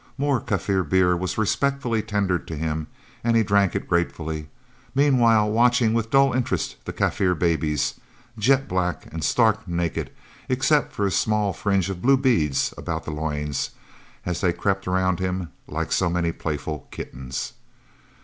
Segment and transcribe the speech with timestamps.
[0.17, 2.87] More Kaffir beer was respectfully tendered to him
[3.23, 4.49] and he drank it gratefully,
[4.95, 7.93] meanwhile watching with dull interest the Kaffir babies,
[8.35, 10.09] jet black and stark naked,
[10.49, 13.69] except for a small fringe of blue beads about the loins,
[14.25, 17.53] as they crept around him, like so many playful kittens.